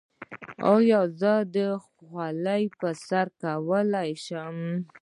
ایا 0.73 1.01
زه 1.19 1.33
خولۍ 1.85 2.63
په 2.79 2.89
سر 3.05 3.27
کولی 3.41 4.11
شم؟ 4.25 4.47